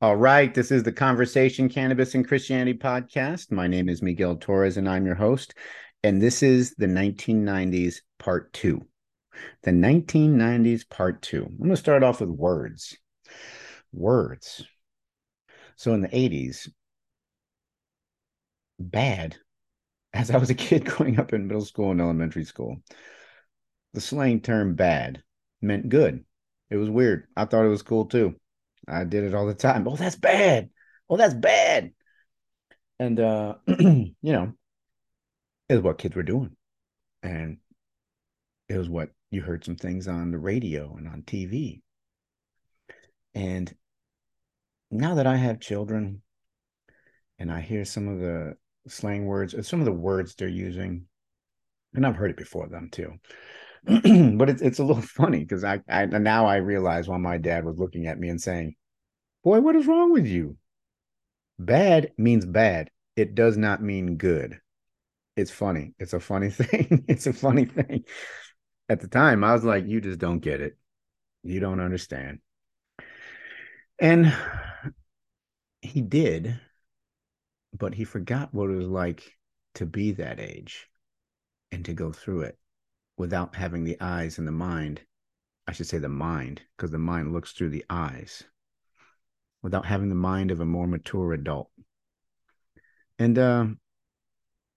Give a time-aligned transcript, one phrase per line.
[0.00, 3.50] All right, this is the Conversation Cannabis and Christianity podcast.
[3.50, 5.54] My name is Miguel Torres and I'm your host.
[6.04, 8.86] And this is the 1990s part two.
[9.64, 11.46] The 1990s part two.
[11.46, 12.96] I'm going to start off with words.
[13.92, 14.64] Words.
[15.74, 16.68] So in the 80s,
[18.78, 19.36] bad,
[20.12, 22.76] as I was a kid growing up in middle school and elementary school,
[23.94, 25.24] the slang term bad
[25.60, 26.24] meant good.
[26.70, 27.26] It was weird.
[27.36, 28.36] I thought it was cool too.
[28.88, 29.86] I did it all the time.
[29.86, 30.70] Oh, that's bad.
[31.08, 31.92] Oh, that's bad.
[32.98, 34.52] And uh, you know,
[35.68, 36.56] it was what kids were doing.
[37.22, 37.58] And
[38.68, 41.82] it was what you heard some things on the radio and on TV.
[43.34, 43.72] And
[44.90, 46.22] now that I have children
[47.38, 48.56] and I hear some of the
[48.88, 51.06] slang words, some of the words they're using,
[51.94, 53.12] and I've heard it before them too.
[54.38, 57.64] but it's it's a little funny because I, I now I realize why my dad
[57.64, 58.74] was looking at me and saying,
[59.44, 60.56] Boy, what is wrong with you?
[61.58, 62.90] Bad means bad.
[63.16, 64.60] It does not mean good.
[65.36, 65.94] It's funny.
[65.98, 67.04] It's a funny thing.
[67.08, 68.04] it's a funny thing.
[68.88, 70.76] At the time, I was like, you just don't get it.
[71.42, 72.40] You don't understand.
[73.98, 74.34] And
[75.82, 76.58] he did,
[77.76, 79.22] but he forgot what it was like
[79.74, 80.88] to be that age
[81.70, 82.58] and to go through it
[83.18, 85.02] without having the eyes and the mind.
[85.66, 88.44] I should say the mind, because the mind looks through the eyes
[89.62, 91.68] without having the mind of a more mature adult.
[93.18, 93.66] And uh,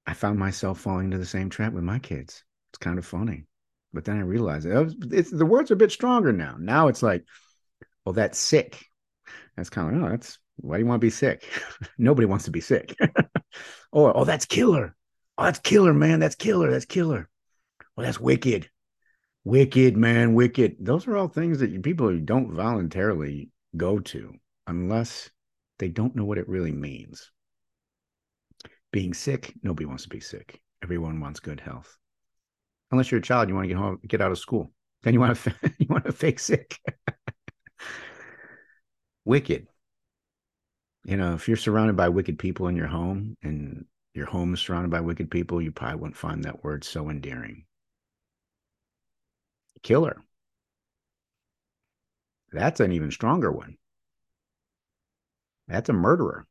[0.06, 2.44] I found myself falling into the same trap with my kids.
[2.72, 3.46] It's kind of funny.
[3.94, 6.56] But then I realized it was, it's, the words are a bit stronger now.
[6.60, 7.24] Now it's like,
[8.06, 8.84] well, that's sick.
[9.56, 11.48] That's kind of, oh, that's why do you want to be sick?
[11.98, 12.96] Nobody wants to be sick.
[13.92, 14.96] or, oh, that's killer.
[15.38, 16.20] Oh, that's killer, man.
[16.20, 16.72] That's killer.
[16.72, 17.30] That's killer.
[17.96, 18.70] Well, that's wicked.
[19.44, 20.34] Wicked, man.
[20.34, 20.78] Wicked.
[20.80, 24.34] Those are all things that people don't voluntarily go to
[24.68, 25.30] unless
[25.80, 27.32] they don't know what it really means.
[28.92, 30.62] Being sick, nobody wants to be sick.
[30.84, 31.98] Everyone wants good health.
[32.92, 34.72] Unless you're a child, you want to get home, get out of school.
[35.04, 36.80] Then you want to you want to fake sick.
[39.26, 39.68] wicked.
[41.04, 44.60] You know, if you're surrounded by wicked people in your home and your home is
[44.60, 47.66] surrounded by wicked people, you probably wouldn't find that word so endearing.
[49.84, 50.22] Killer.
[52.52, 53.78] That's an even stronger one.
[55.68, 56.46] That's a murderer.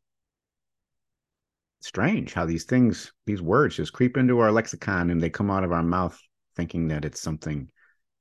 [1.80, 5.64] Strange how these things, these words just creep into our lexicon and they come out
[5.64, 6.18] of our mouth
[6.56, 7.70] thinking that it's something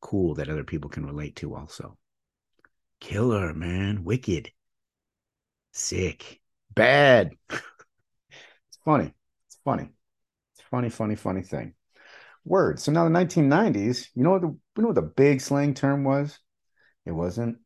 [0.01, 1.97] cool that other people can relate to also.
[2.99, 4.03] Killer, man.
[4.03, 4.51] Wicked.
[5.71, 6.41] Sick.
[6.73, 7.31] Bad.
[7.49, 7.61] it's
[8.83, 9.13] funny.
[9.47, 9.89] It's funny.
[10.53, 11.73] It's funny, funny, funny thing.
[12.45, 12.83] Words.
[12.83, 16.03] So now the 1990s, you know what the you know what the big slang term
[16.03, 16.39] was?
[17.05, 17.57] It wasn't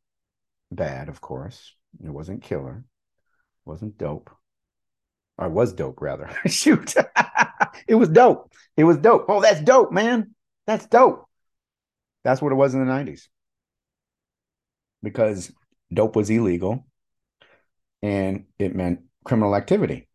[0.71, 1.73] bad, of course.
[2.03, 2.85] It wasn't killer
[3.65, 4.29] wasn't dope.
[5.37, 6.29] Or was dope rather.
[6.47, 6.93] Shoot.
[7.87, 8.51] it was dope.
[8.77, 9.25] It was dope.
[9.27, 10.35] Oh, that's dope, man.
[10.67, 11.27] That's dope.
[12.23, 13.27] That's what it was in the 90s.
[15.01, 15.51] Because
[15.93, 16.85] dope was illegal
[18.01, 20.07] and it meant criminal activity.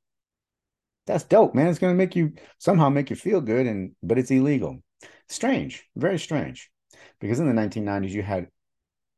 [1.08, 1.68] That's dope, man.
[1.68, 4.82] It's going to make you somehow make you feel good and but it's illegal.
[5.28, 6.70] Strange, very strange.
[7.18, 8.48] Because in the 1990s you had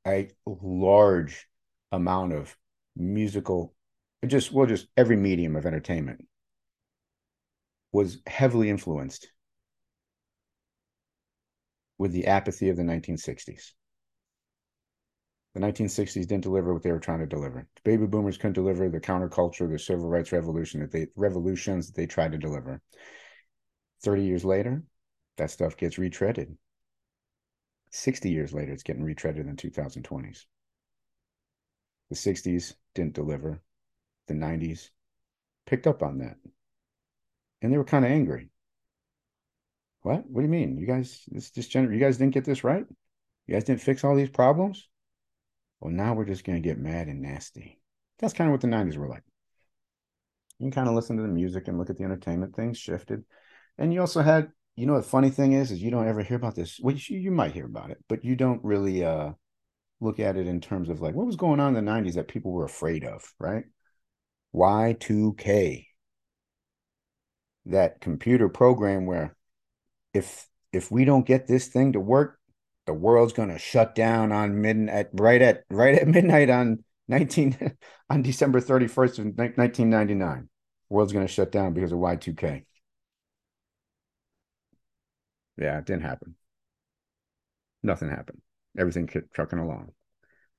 [0.06, 1.48] a large
[1.90, 2.56] amount of
[2.96, 3.74] musical
[4.24, 6.26] just well, just every medium of entertainment
[7.90, 9.32] was heavily influenced
[11.98, 13.72] with the apathy of the 1960s.
[15.54, 17.66] The 1960s didn't deliver what they were trying to deliver.
[17.74, 21.96] The baby boomers couldn't deliver the counterculture, the civil rights revolution that they revolutions that
[21.96, 22.80] they tried to deliver.
[24.02, 24.84] 30 years later,
[25.36, 26.56] that stuff gets retreaded.
[27.90, 30.46] 60 years later, it's getting retreaded in the 2020s.
[32.10, 33.60] The 60s didn't deliver
[34.28, 34.90] the 90s
[35.66, 36.36] picked up on that.
[37.62, 38.50] And they were kind of angry.
[40.02, 40.28] What?
[40.28, 40.78] What do you mean?
[40.78, 42.86] You guys, this just gener- you guys didn't get this right?
[43.46, 44.88] You guys didn't fix all these problems?
[45.80, 47.80] Well, now we're just gonna get mad and nasty.
[48.18, 49.22] That's kind of what the 90s were like.
[50.58, 53.24] You can kind of listen to the music and look at the entertainment, things shifted.
[53.78, 56.36] And you also had, you know, the funny thing is, is you don't ever hear
[56.36, 56.78] about this.
[56.82, 59.32] Well, you, you might hear about it, but you don't really uh
[60.00, 62.28] look at it in terms of like what was going on in the 90s that
[62.28, 63.64] people were afraid of, right?
[64.52, 65.86] Y2K.
[67.66, 69.36] That computer program where
[70.14, 72.39] if if we don't get this thing to work,
[72.86, 77.76] the world's gonna shut down on midnight right at right at midnight on 19
[78.10, 80.48] on December 31st of 1999.
[80.88, 82.64] World's gonna shut down because of Y2K.
[85.56, 86.34] Yeah, it didn't happen.
[87.82, 88.40] Nothing happened.
[88.78, 89.92] Everything kept trucking along.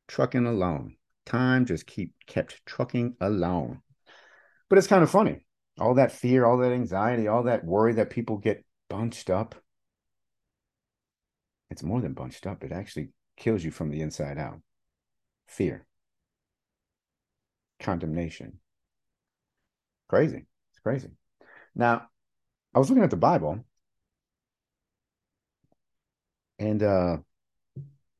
[0.07, 0.95] Trucking along.
[1.25, 3.81] time just keep kept trucking along.
[4.69, 5.45] But it's kind of funny.
[5.79, 9.55] All that fear, all that anxiety, all that worry that people get bunched up.
[11.71, 12.63] It's more than bunched up.
[12.63, 14.59] It actually kills you from the inside out.
[15.47, 15.85] Fear.
[17.79, 18.59] Condemnation.
[20.09, 20.45] Crazy.
[20.71, 21.09] It's crazy.
[21.73, 22.09] Now,
[22.75, 23.63] I was looking at the Bible
[26.59, 27.17] and uh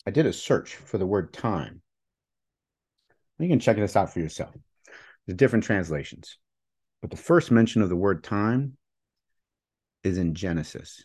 [0.07, 1.81] I did a search for the word time.
[3.37, 4.55] You can check this out for yourself.
[5.25, 6.37] There's different translations.
[7.01, 8.77] But the first mention of the word time
[10.03, 11.03] is in Genesis.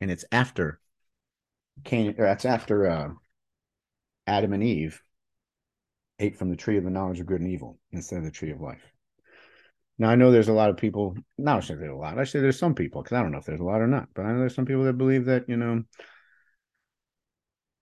[0.00, 0.80] And it's after
[1.84, 3.08] Cain, or that's after uh,
[4.26, 5.02] Adam and Eve
[6.18, 8.50] ate from the tree of the knowledge of good and evil instead of the tree
[8.50, 8.82] of life.
[9.98, 11.16] Now I know there's a lot of people.
[11.36, 12.18] Not I say there's a lot.
[12.18, 14.08] I say there's some people because I don't know if there's a lot or not.
[14.14, 15.82] But I know there's some people that believe that you know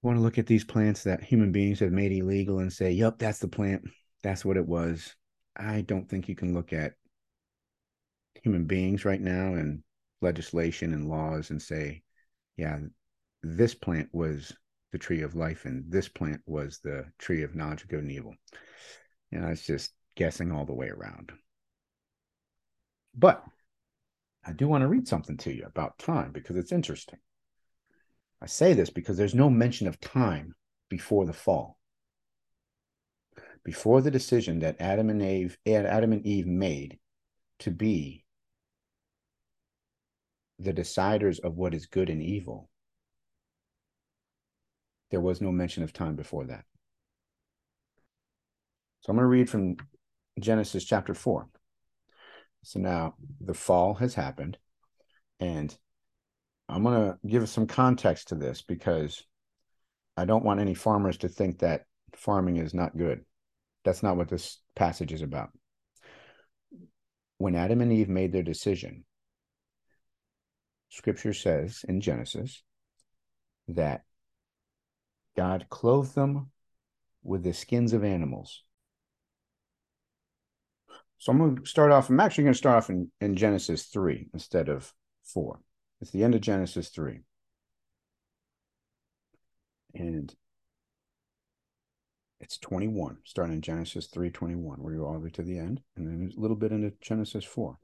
[0.02, 3.18] want to look at these plants that human beings have made illegal and say, "Yep,
[3.18, 3.84] that's the plant.
[4.22, 5.14] That's what it was."
[5.56, 6.94] I don't think you can look at
[8.42, 9.82] human beings right now and
[10.22, 12.02] legislation and laws and say,
[12.56, 12.78] "Yeah,
[13.54, 14.56] this plant was
[14.92, 18.12] the tree of life and this plant was the tree of knowledge of good and
[18.12, 18.34] evil."
[19.30, 21.32] Know, it's just guessing all the way around.
[23.14, 23.44] But
[24.44, 27.18] I do want to read something to you about time because it's interesting.
[28.40, 30.54] I say this because there's no mention of time
[30.88, 31.78] before the fall.
[33.64, 36.98] Before the decision that Adam and Eve, Adam and Eve made
[37.58, 38.24] to be
[40.58, 42.70] the deciders of what is good and evil,
[45.10, 46.64] there was no mention of time before that.
[49.00, 49.76] So I'm going to read from
[50.40, 51.48] Genesis chapter 4.
[52.64, 54.58] So now the fall has happened,
[55.38, 55.76] and
[56.68, 59.22] I'm going to give some context to this because
[60.16, 61.84] I don't want any farmers to think that
[62.16, 63.24] farming is not good.
[63.84, 65.50] That's not what this passage is about.
[67.38, 69.04] When Adam and Eve made their decision,
[70.88, 72.62] scripture says in Genesis
[73.68, 74.02] that
[75.36, 76.50] God clothed them
[77.22, 78.62] with the skins of animals.
[81.18, 83.84] So I'm going to start off, I'm actually going to start off in, in Genesis
[83.84, 84.92] 3 instead of
[85.24, 85.60] 4.
[86.00, 87.20] It's the end of Genesis 3.
[89.94, 90.34] And
[92.40, 94.82] it's 21, starting in Genesis 3 21.
[94.82, 97.44] We go all the way to the end, and then a little bit into Genesis
[97.44, 97.78] 4.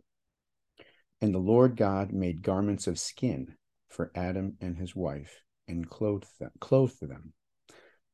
[1.22, 3.54] And the Lord God made garments of skin
[3.88, 7.32] for Adam and his wife and clothed them, clothed them.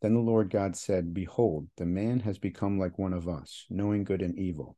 [0.00, 4.04] Then the Lord God said, Behold, the man has become like one of us, knowing
[4.04, 4.76] good and evil.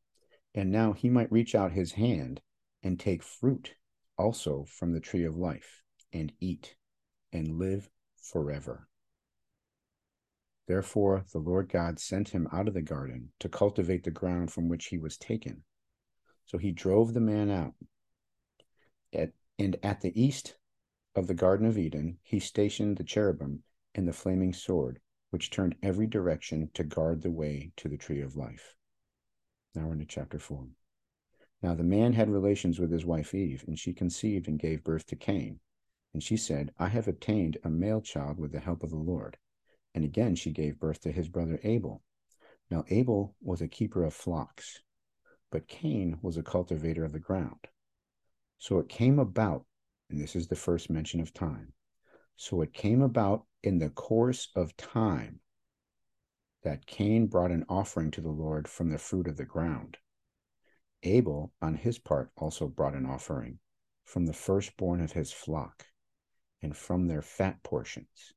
[0.55, 2.40] And now he might reach out his hand
[2.82, 3.75] and take fruit
[4.17, 5.82] also from the tree of life
[6.12, 6.76] and eat
[7.32, 8.88] and live forever.
[10.67, 14.69] Therefore, the Lord God sent him out of the garden to cultivate the ground from
[14.69, 15.64] which he was taken.
[16.46, 17.75] So he drove the man out.
[19.12, 20.56] At, and at the east
[21.14, 23.64] of the Garden of Eden, he stationed the cherubim
[23.94, 28.20] and the flaming sword, which turned every direction to guard the way to the tree
[28.20, 28.74] of life.
[29.74, 30.66] Now we're into chapter 4.
[31.62, 35.06] Now the man had relations with his wife Eve, and she conceived and gave birth
[35.06, 35.60] to Cain.
[36.12, 39.36] And she said, I have obtained a male child with the help of the Lord.
[39.94, 42.02] And again she gave birth to his brother Abel.
[42.70, 44.80] Now Abel was a keeper of flocks,
[45.50, 47.68] but Cain was a cultivator of the ground.
[48.58, 49.64] So it came about,
[50.08, 51.72] and this is the first mention of time.
[52.42, 55.40] So it came about in the course of time
[56.62, 59.99] that Cain brought an offering to the Lord from the fruit of the ground.
[61.02, 63.59] Abel, on his part, also brought an offering
[64.04, 65.88] from the firstborn of his flock
[66.62, 68.32] and from their fat portions.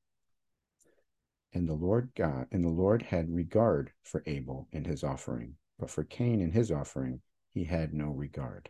[1.54, 5.88] And the Lord God and the Lord had regard for Abel and his offering, but
[5.88, 8.68] for Cain and his offering he had no regard.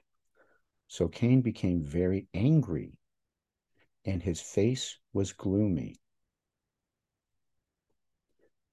[0.86, 3.00] So Cain became very angry,
[4.04, 5.96] and his face was gloomy.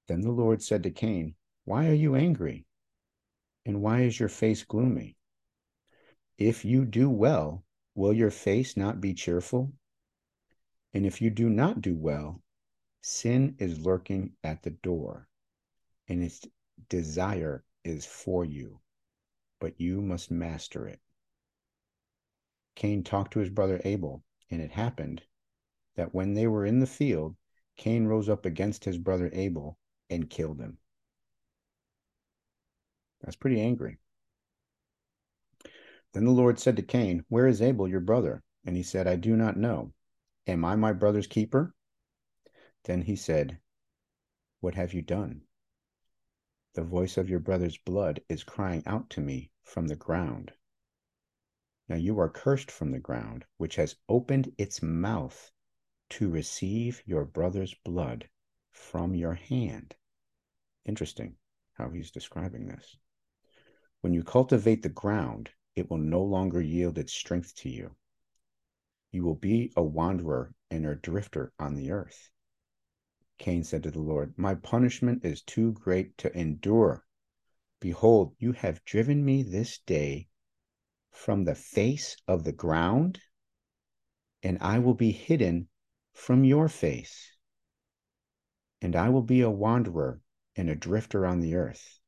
[0.08, 1.34] Then the Lord said to Cain,
[1.64, 2.66] Why are you angry?
[3.64, 5.16] And why is your face gloomy?
[6.36, 9.72] If you do well, will your face not be cheerful?
[10.92, 12.42] And if you do not do well,
[13.00, 15.28] sin is lurking at the door,
[16.08, 16.46] and its
[16.88, 18.80] desire is for you,
[19.60, 21.00] but you must master it.
[22.74, 25.22] Cain talked to his brother Abel, and it happened
[25.96, 27.34] that when they were in the field,
[27.78, 29.78] Cain rose up against his brother Abel
[30.10, 30.76] and killed him.
[33.22, 33.96] That's pretty angry.
[36.12, 38.42] Then the Lord said to Cain, Where is Abel your brother?
[38.66, 39.94] And he said, I do not know.
[40.46, 41.74] Am I my brother's keeper?
[42.84, 43.58] Then he said,
[44.60, 45.42] What have you done?
[46.74, 50.52] The voice of your brother's blood is crying out to me from the ground.
[51.92, 55.52] Now you are cursed from the ground, which has opened its mouth
[56.08, 58.30] to receive your brother's blood
[58.70, 59.94] from your hand.
[60.86, 61.36] Interesting
[61.74, 62.96] how he's describing this.
[64.00, 67.94] When you cultivate the ground, it will no longer yield its strength to you.
[69.10, 72.30] You will be a wanderer and a drifter on the earth.
[73.36, 77.04] Cain said to the Lord, My punishment is too great to endure.
[77.80, 80.30] Behold, you have driven me this day
[81.12, 83.20] from the face of the ground,
[84.42, 85.68] and I will be hidden
[86.12, 87.36] from your face.
[88.80, 90.20] And I will be a wanderer
[90.56, 92.00] and a drifter on the earth,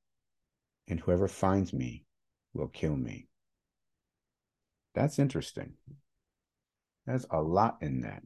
[0.89, 2.05] and whoever finds me
[2.53, 3.29] will kill me.
[4.95, 5.75] That's interesting.
[7.07, 8.23] There's a lot in that.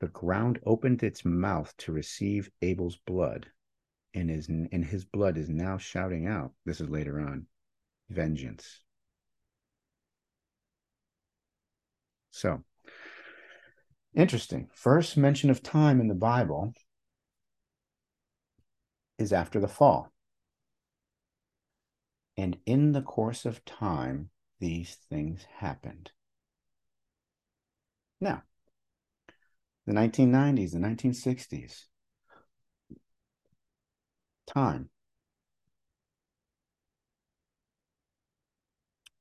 [0.00, 3.46] The ground opened its mouth to receive Abel's blood,
[4.12, 6.52] and his, and his blood is now shouting out.
[6.66, 7.46] This is later on
[8.08, 8.80] vengeance.
[12.30, 12.62] So,
[14.14, 14.68] interesting.
[14.74, 16.74] First mention of time in the Bible
[19.18, 20.12] is after the fall.
[22.36, 26.10] And in the course of time, these things happened.
[28.20, 28.42] Now,
[29.86, 31.86] the 1990s, the 1960s,
[34.46, 34.90] time.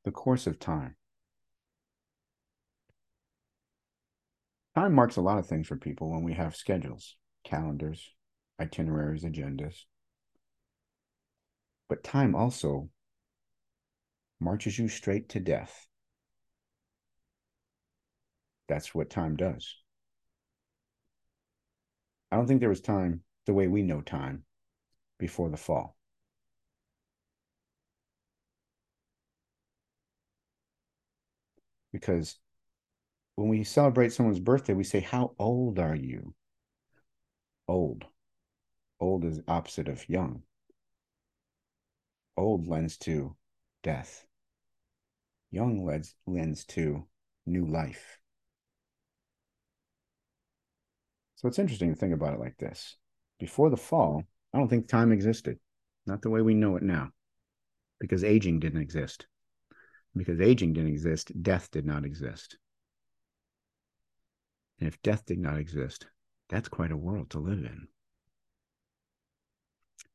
[0.06, 0.96] The course of time.
[4.76, 8.14] Time marks a lot of things for people when we have schedules, calendars,
[8.60, 9.86] itineraries, agendas.
[11.90, 12.90] But time also
[14.40, 15.88] marches you straight to death.
[18.68, 19.76] That's what time does.
[22.32, 24.44] I don't think there was time the way we know time
[25.18, 25.95] before the fall.
[31.96, 32.38] Because
[33.36, 36.34] when we celebrate someone's birthday, we say, How old are you?
[37.70, 38.04] Old.
[39.00, 40.44] Old is opposite of young.
[42.36, 43.38] Old lends to
[43.82, 44.28] death.
[45.52, 47.08] Young lends, lends to
[47.46, 48.20] new life.
[51.38, 52.98] So it's interesting to think about it like this.
[53.40, 54.24] Before the fall,
[54.54, 55.60] I don't think time existed,
[56.06, 57.12] not the way we know it now,
[58.02, 59.28] because aging didn't exist.
[60.16, 62.58] Because aging didn't exist, death did not exist.
[64.80, 66.08] And if death did not exist,
[66.50, 67.88] that's quite a world to live in.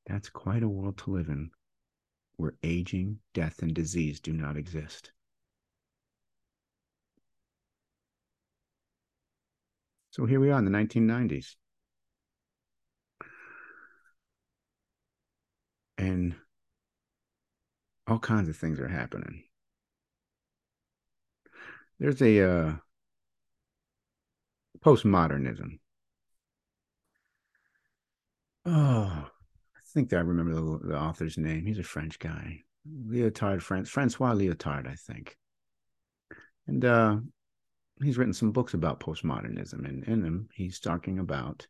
[0.07, 1.50] That's quite a world to live in
[2.37, 5.12] where aging, death, and disease do not exist.
[10.11, 11.57] So here we are in the 1990s.
[15.99, 16.35] And
[18.07, 19.45] all kinds of things are happening.
[22.00, 22.73] There's a uh,
[24.80, 25.78] postmodernism.
[28.64, 31.66] Oh, I think I remember the, the author's name.
[31.66, 35.37] He's a French guy, Lyotard, Francois Lyotard, I think.
[36.66, 37.19] And uh,
[38.02, 41.66] he's written some books about postmodernism, and in them he's talking about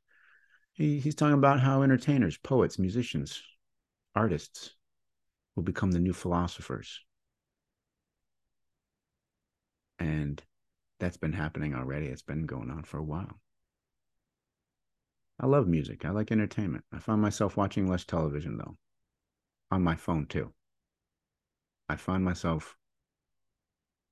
[0.75, 3.43] he, he's talking about how entertainers, poets, musicians,
[4.15, 4.77] artists
[5.57, 7.01] will become the new philosophers.
[10.01, 10.43] And
[10.99, 12.07] that's been happening already.
[12.07, 13.39] It's been going on for a while.
[15.39, 16.05] I love music.
[16.05, 16.85] I like entertainment.
[16.93, 18.77] I find myself watching less television though,
[19.71, 20.53] on my phone too.
[21.89, 22.77] I find myself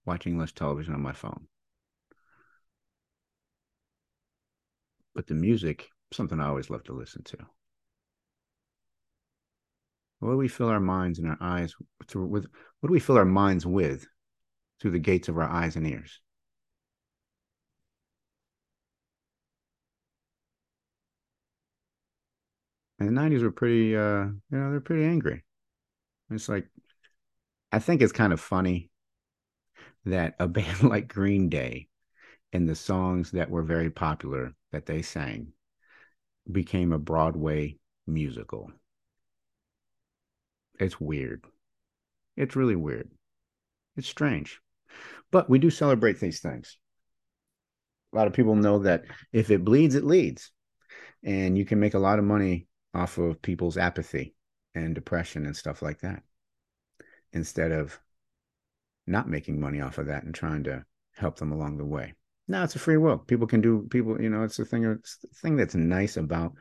[0.05, 1.47] watching less television on my phone.
[5.15, 7.39] But the music, something I always love to listen to.
[10.21, 11.75] What do we fill our minds and our eyes
[12.15, 12.47] with?
[12.81, 14.07] What do we fill our minds with
[14.81, 16.21] through the gates of our eyes and ears?
[22.99, 25.45] And the 90s were pretty uh you know they're pretty angry.
[26.31, 26.69] It's like
[27.73, 28.91] i think it's kind of funny
[30.05, 31.87] that a band like green day
[32.53, 35.53] and the songs that were very popular that they sang
[36.53, 38.71] became a broadway musical.
[40.81, 41.45] It's weird.
[42.37, 43.11] It's really weird.
[43.97, 44.61] It's strange
[45.31, 46.77] but we do celebrate these things
[48.13, 50.51] a lot of people know that if it bleeds it leads
[51.23, 54.35] and you can make a lot of money off of people's apathy
[54.75, 56.23] and depression and stuff like that
[57.33, 57.99] instead of
[59.07, 62.15] not making money off of that and trying to help them along the way.
[62.47, 63.19] Now it's a free will.
[63.19, 66.53] People can do people, you know, it's the thing it's the thing that's nice about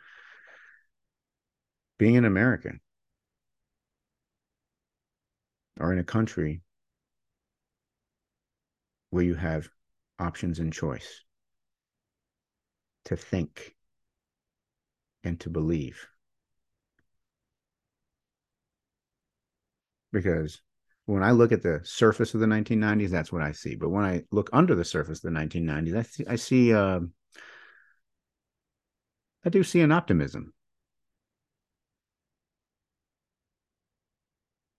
[1.97, 2.79] being an American
[5.79, 6.61] or in a country
[9.09, 9.69] where you have
[10.19, 11.23] options and choice
[13.05, 13.75] to think
[15.23, 16.07] and to believe.
[20.11, 20.61] Because
[21.05, 23.75] when I look at the surface of the 1990s, that's what I see.
[23.75, 26.99] But when I look under the surface of the 1990s, I see, I see, uh,
[29.45, 30.53] I do see an optimism.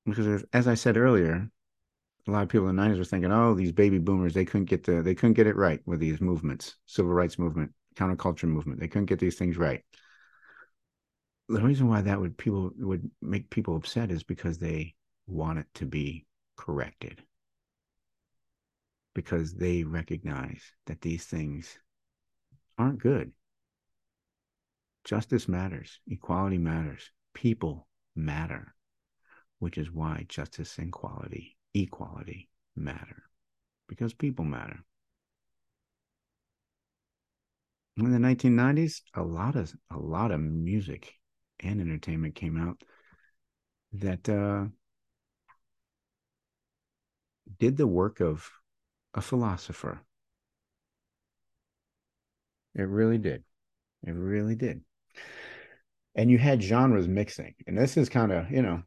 [0.05, 1.51] Because as I said earlier,
[2.29, 4.67] a lot of people in the 90s were thinking, oh, these baby boomers, they couldn't
[4.67, 8.81] get the they couldn't get it right with these movements, civil rights movement, counterculture movement.
[8.81, 9.83] They couldn't get these things right.
[11.49, 14.95] The reason why that would people would make people upset is because they
[15.27, 17.23] want it to be corrected.
[19.15, 21.79] Because they recognize that these things
[22.77, 23.33] aren't good.
[25.05, 28.75] Justice matters, equality matters, people matter,
[29.59, 33.23] which is why justice and equality equality matter
[33.89, 34.85] because people matter.
[37.97, 41.15] In the 1990s, a lot of a lot of music
[41.61, 42.83] and entertainment came out
[43.93, 44.67] that uh,
[47.59, 48.49] did the work of
[49.15, 50.01] a philosopher.
[52.75, 53.43] It really did.
[54.07, 54.83] It really did.
[56.15, 57.55] And you had genres mixing.
[57.67, 58.83] And this is kind of, you know,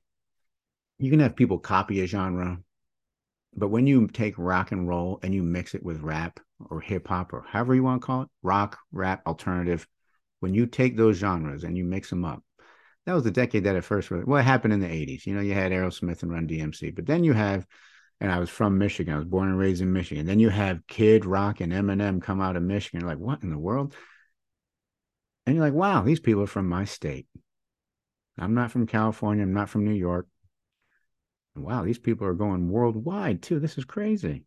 [0.99, 2.59] you can have people copy a genre
[3.55, 6.39] but when you take rock and roll and you mix it with rap
[6.69, 9.87] or hip hop or however you want to call it, rock, rap, alternative,
[10.39, 12.43] when you take those genres and you mix them up,
[13.05, 15.25] that was the decade that at first really, well, it happened in the 80s.
[15.25, 17.65] You know, you had Aerosmith and Run DMC, but then you have,
[18.19, 20.25] and I was from Michigan, I was born and raised in Michigan.
[20.25, 23.01] Then you have Kid Rock and Eminem come out of Michigan.
[23.01, 23.95] You're like, what in the world?
[25.45, 27.27] And you're like, wow, these people are from my state.
[28.37, 29.43] I'm not from California.
[29.43, 30.27] I'm not from New York
[31.55, 33.59] wow, these people are going worldwide too.
[33.59, 34.45] This is crazy.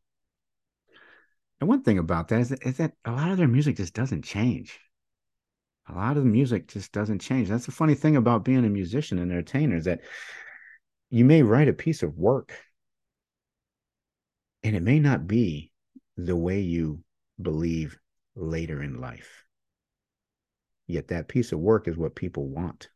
[1.60, 3.94] And one thing about that is that, is that a lot of their music just
[3.94, 4.80] doesn't change.
[5.88, 7.48] A lot of the music just doesn't change.
[7.48, 10.00] That's the funny thing about being a musician and entertainer is that
[11.10, 12.52] you may write a piece of work
[14.62, 15.72] and it may not be
[16.16, 17.04] the way you
[17.40, 17.98] believe
[18.34, 19.44] later in life.
[20.86, 22.88] Yet that piece of work is what people want.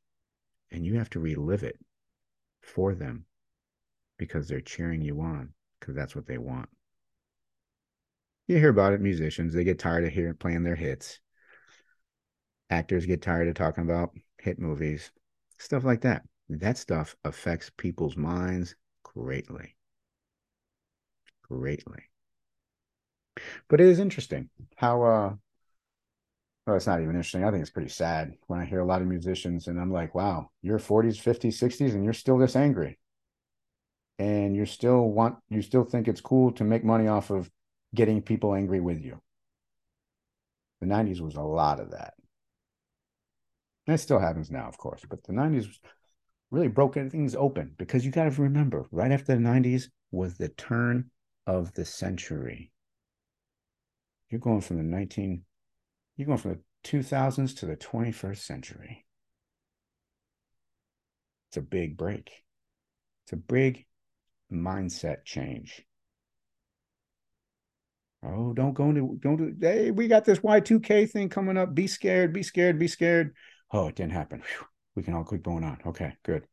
[0.71, 1.79] And you have to relive it
[2.61, 3.25] for them
[4.19, 6.69] because they're cheering you on because that's what they want.
[8.47, 11.21] You hear about it, musicians, they get tired of hearing playing their hits.
[12.71, 15.13] Actors get tired of talking about hit movies,
[15.59, 16.27] stuff like that.
[16.49, 19.77] That stuff affects people's minds greatly.
[21.43, 22.11] Greatly.
[23.69, 25.35] But it is interesting how uh
[26.67, 27.45] well, it's not even interesting.
[27.45, 30.15] I think it's pretty sad when I hear a lot of musicians and I'm like,
[30.15, 32.99] wow, you're 40s, 50s, 60s, and you're still this angry
[34.19, 37.51] and you still want you still think it's cool to make money off of
[37.95, 39.21] getting people angry with you.
[40.81, 42.15] The 90s was a lot of that.
[43.87, 45.67] And it still happens now, of course, but the 90s
[46.51, 50.49] really broke things open because you got to remember, right after the 90s was the
[50.49, 51.11] turn
[51.47, 52.71] of the century.
[54.31, 55.45] You're going from the 19
[56.17, 59.07] you're going from the 2000s to the 21st century.
[61.49, 62.43] It's a big break.
[63.25, 63.87] It's a big
[64.53, 65.85] mindset change.
[68.25, 71.75] Oh, don't go into don't do hey, we got this Y2K thing coming up.
[71.75, 73.35] Be scared, be scared, be scared.
[73.71, 74.41] Oh, it didn't happen.
[74.41, 74.67] Whew.
[74.97, 75.79] We can all keep going on.
[75.87, 76.45] Okay, good.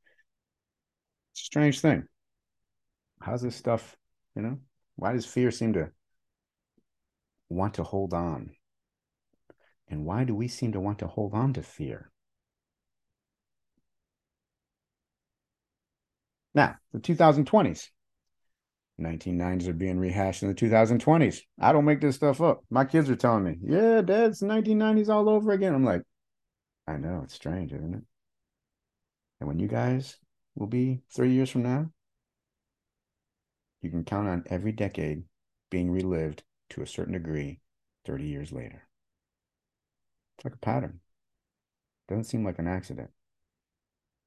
[1.33, 2.03] Strange thing.
[3.19, 3.97] How's this stuff,
[4.35, 4.59] you know?
[4.97, 5.89] Why does fear seem to
[7.49, 8.51] want to hold on?
[9.87, 12.11] And why do we seem to want to hold on to fear?
[16.55, 17.89] Now, the 2020s.
[18.99, 21.41] 1990s are being rehashed in the 2020s.
[21.59, 22.63] I don't make this stuff up.
[22.69, 25.75] My kids are telling me, yeah, dad, it's 1990s all over again.
[25.75, 26.03] I'm like,
[26.87, 28.03] I know, it's strange, isn't it?
[29.41, 30.17] And when you guys
[30.55, 31.91] will be three years from now,
[33.81, 35.23] you can count on every decade
[35.69, 37.59] being relived to a certain degree
[38.05, 38.87] 30 years later.
[40.37, 41.01] It's like a pattern.
[42.07, 43.09] Doesn't seem like an accident.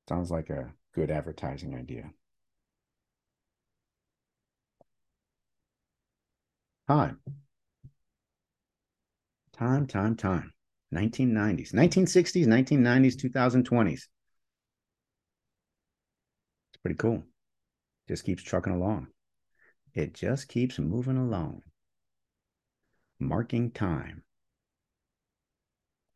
[0.08, 2.10] Sounds like a good advertising idea.
[6.86, 7.20] Time.
[9.52, 10.52] Time, time, time.
[10.90, 13.92] 1990s, 1960s, 1990s, 2020s.
[13.92, 14.08] It's
[16.80, 17.24] pretty cool.
[18.08, 19.08] Just keeps trucking along.
[19.94, 21.62] It just keeps moving along.
[23.18, 24.22] Marking time.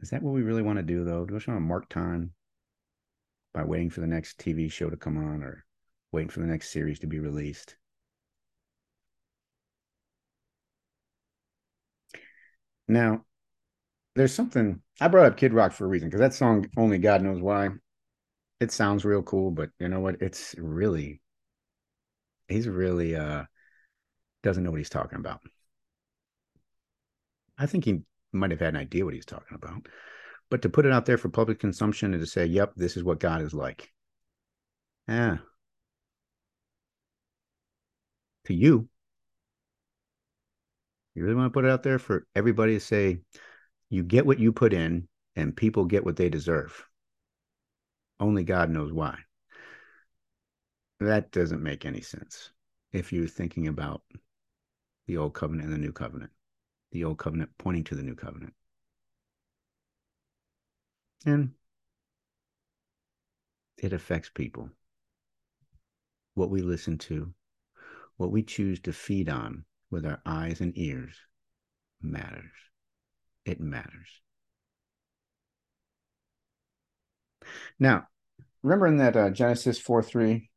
[0.01, 1.25] Is that what we really want to do, though?
[1.27, 2.33] Do we just want to mark time?
[3.55, 5.65] By waiting for the next TV show to come on or
[6.13, 7.77] waiting for the next series to be released.
[12.89, 13.25] Now,
[14.15, 17.23] there's something I brought up Kid Rock for a reason because that song, only God
[17.23, 17.71] knows why,
[18.61, 20.21] it sounds real cool, but you know what?
[20.21, 21.21] It's really,
[22.49, 23.45] he's really uh
[24.43, 25.41] doesn't know what he's talking about.
[27.59, 29.87] I think he might have had an idea what he's talking about,
[30.53, 33.03] but to put it out there for public consumption and to say, "Yep, this is
[33.03, 33.91] what God is like,"
[35.09, 35.39] yeah,
[38.45, 38.87] to you,
[41.15, 43.21] you really want to put it out there for everybody to say,
[43.89, 46.87] you get what you put in, and people get what they deserve.
[48.21, 49.19] Only God knows why.
[51.01, 52.51] That doesn't make any sense
[52.93, 54.03] if you're thinking about
[55.07, 56.33] the old covenant and the new covenant,
[56.91, 58.53] the old covenant pointing to the new covenant.
[61.25, 61.53] And
[63.79, 64.71] it affects people.
[66.35, 67.33] What we listen to,
[68.17, 71.15] what we choose to feed on with our eyes and ears
[72.01, 72.51] matters.
[73.45, 74.23] It matters.
[77.79, 78.09] Now,
[78.63, 80.49] remember in that uh, Genesis 4 3,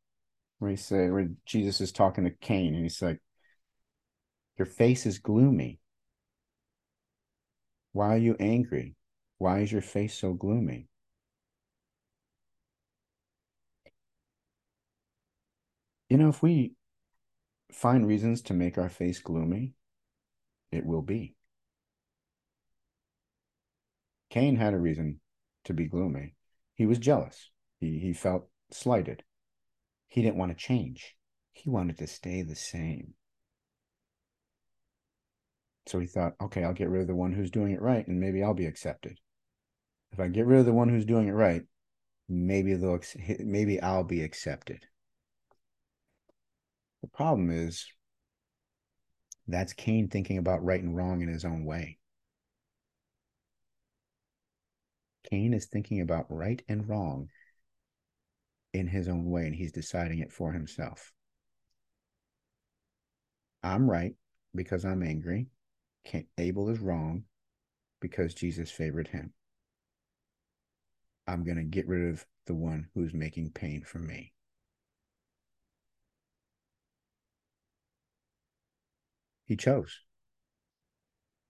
[0.60, 3.20] where he said, where Jesus is talking to Cain, and he's like,
[4.58, 5.80] Your face is gloomy.
[7.92, 8.96] Why are you angry?
[9.38, 10.88] Why is your face so gloomy?
[16.10, 16.74] You know, if we
[17.72, 19.74] find reasons to make our face gloomy,
[20.72, 21.36] it will be.
[24.30, 25.20] Cain had a reason
[25.66, 26.36] to be gloomy.
[26.76, 27.50] He was jealous.
[27.80, 29.24] He, he felt slighted.
[30.08, 31.16] He didn't want to change.
[31.54, 33.14] He wanted to stay the same.
[35.88, 38.20] So he thought, okay, I'll get rid of the one who's doing it right and
[38.20, 39.20] maybe I'll be accepted.
[40.16, 41.64] If I get rid of the one who's doing it right,
[42.30, 43.02] maybe they'll
[43.40, 44.88] maybe I'll be accepted.
[47.02, 47.86] The problem is
[49.46, 51.98] that's Cain thinking about right and wrong in his own way.
[55.30, 57.28] Cain is thinking about right and wrong
[58.72, 61.12] in his own way, and he's deciding it for himself.
[63.62, 64.16] I'm right
[64.56, 65.48] because I'm angry.
[66.38, 67.26] Abel is wrong
[68.00, 69.34] because Jesus favored him.
[71.28, 74.34] I'm going to get rid of the one who's making pain for me.
[79.46, 80.02] He chose.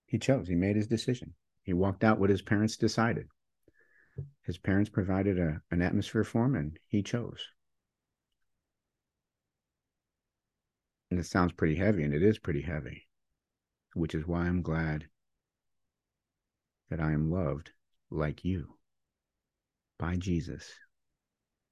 [0.05, 0.47] He chose.
[0.47, 1.33] He made his decision.
[1.63, 3.27] He walked out what his parents decided.
[4.43, 7.41] His parents provided a, an atmosphere for him, and he chose.
[11.11, 13.07] And it sounds pretty heavy, and it is pretty heavy,
[13.93, 15.07] which is why I'm glad
[16.89, 17.71] that I am loved
[18.09, 18.77] like you
[19.97, 20.71] by Jesus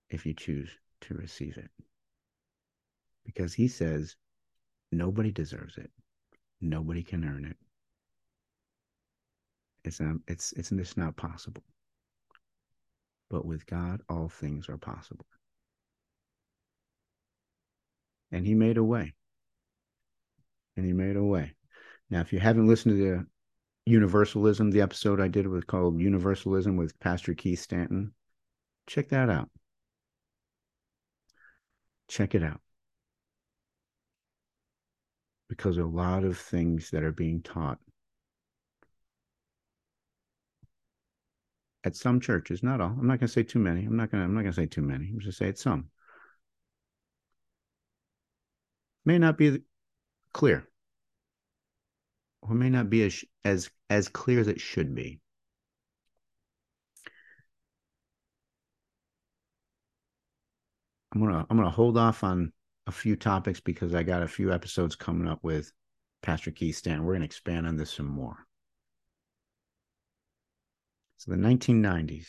[0.09, 0.69] if you choose
[1.01, 1.69] to receive it.
[3.25, 4.15] Because he says
[4.91, 5.91] nobody deserves it.
[6.61, 7.57] Nobody can earn it.
[9.83, 11.63] It's not, it's it's just not possible.
[13.29, 15.25] But with God, all things are possible.
[18.31, 19.13] And he made a way.
[20.77, 21.53] And he made a way.
[22.09, 23.25] Now, if you haven't listened to the
[23.85, 28.13] Universalism, the episode I did was called Universalism with Pastor Keith Stanton,
[28.87, 29.49] check that out.
[32.07, 32.61] Check it out
[35.49, 37.79] because a lot of things that are being taught
[41.83, 42.87] at some churches, not all.
[42.87, 43.85] I'm not going to say too many.
[43.85, 44.25] I'm not going to.
[44.25, 45.09] I'm not going to say too many.
[45.09, 45.89] I'm just going to say it's some.
[49.05, 49.59] May not be
[50.33, 50.67] clear,
[52.47, 55.19] or may not be as as as clear as it should be.
[61.13, 62.51] I'm gonna I'm gonna hold off on
[62.87, 65.71] a few topics because I got a few episodes coming up with
[66.21, 67.03] Pastor Keith Stan.
[67.03, 68.37] We're to expand on this some more.
[71.17, 72.27] So the 1990s,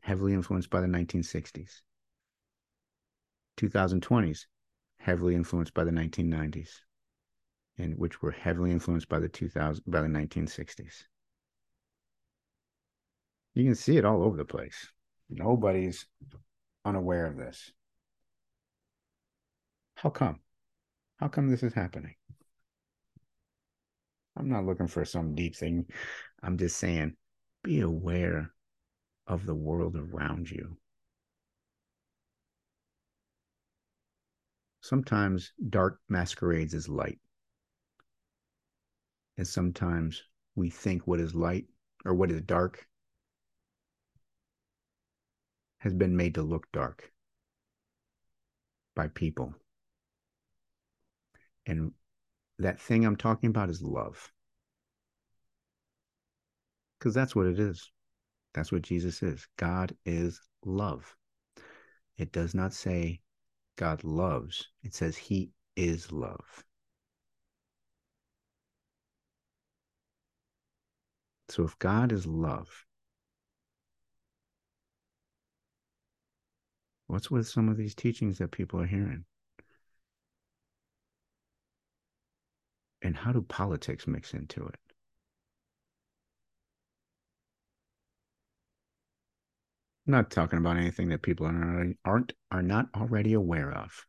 [0.00, 1.80] heavily influenced by the 1960s.
[3.56, 4.46] 2020s,
[4.98, 6.70] heavily influenced by the 1990s,
[7.78, 11.04] and which were heavily influenced by the 2000 by the 1960s.
[13.54, 14.88] You can see it all over the place.
[15.30, 16.06] Nobody's
[16.84, 17.72] unaware of this.
[19.96, 20.40] How come?
[21.18, 22.14] How come this is happening?
[24.36, 25.86] I'm not looking for some deep thing.
[26.42, 27.14] I'm just saying,
[27.62, 28.52] be aware
[29.26, 30.76] of the world around you.
[34.80, 37.18] Sometimes dark masquerades as light.
[39.36, 40.22] And sometimes
[40.54, 41.66] we think what is light
[42.04, 42.86] or what is dark
[45.78, 47.12] has been made to look dark
[48.94, 49.54] by people.
[51.66, 51.92] And
[52.58, 54.32] that thing I'm talking about is love.
[56.98, 57.90] Because that's what it is.
[58.54, 59.46] That's what Jesus is.
[59.56, 61.14] God is love.
[62.16, 63.20] It does not say
[63.76, 66.64] God loves, it says He is love.
[71.48, 72.68] So if God is love,
[77.06, 79.24] what's with some of these teachings that people are hearing?
[83.02, 84.76] And how do politics mix into it?
[90.06, 94.06] I'm not talking about anything that people are, aren't are not already aware of.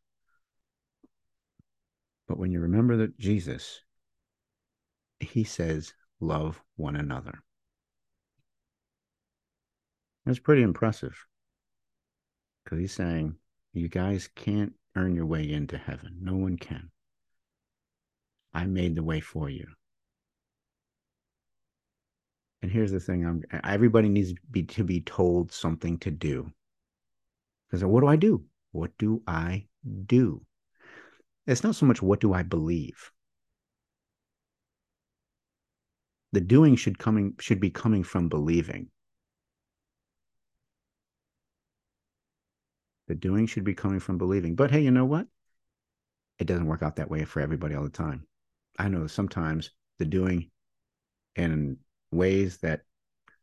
[2.27, 3.81] But when you remember that Jesus,
[5.19, 7.39] he says, love one another.
[10.25, 11.15] That's pretty impressive.
[12.63, 13.35] Because he's saying,
[13.73, 16.17] you guys can't earn your way into heaven.
[16.21, 16.89] No one can.
[18.53, 19.67] I made the way for you.
[22.61, 26.51] And here's the thing: I'm everybody needs to be, to be told something to do.
[27.69, 28.43] Because what do I do?
[28.71, 29.67] What do I
[30.07, 30.43] do?
[31.45, 33.11] It's not so much what do I believe.
[36.35, 38.89] The doing should coming should be coming from believing.
[43.07, 44.53] The doing should be coming from believing.
[44.55, 45.27] But hey, you know what?
[46.37, 48.27] It doesn't work out that way for everybody all the time.
[48.77, 50.51] I know sometimes the doing
[51.37, 51.77] in
[52.11, 52.81] ways that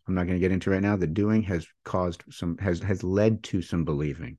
[0.07, 0.97] I'm not going to get into right now.
[0.97, 4.37] The doing has caused some has has led to some believing.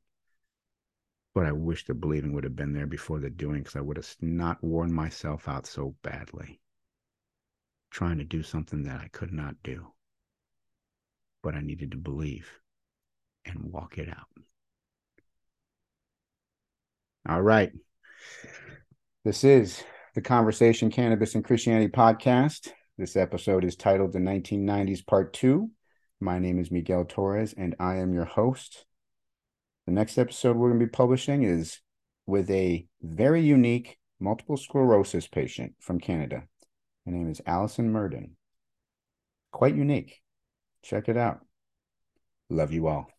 [1.34, 3.98] But I wish the believing would have been there before the doing because I would
[3.98, 6.60] have not worn myself out so badly
[7.94, 9.86] trying to do something that I could not do.
[11.44, 12.50] But I needed to believe
[13.46, 14.28] and walk it out.
[17.30, 17.72] All right.
[19.24, 19.84] This is
[20.16, 22.72] the Conversation Cannabis and Christianity podcast.
[22.98, 25.70] This episode is titled The 1990s Part 2.
[26.20, 28.86] My name is Miguel Torres, and I am your host.
[29.86, 31.80] The next episode we're going to be publishing is
[32.26, 36.44] with a very unique multiple sclerosis patient from Canada.
[37.06, 38.38] Her name is Allison Murden.
[39.52, 40.22] Quite unique.
[40.82, 41.46] Check it out.
[42.50, 43.13] Love you all.